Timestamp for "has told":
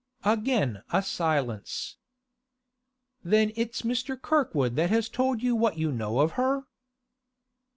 4.89-5.43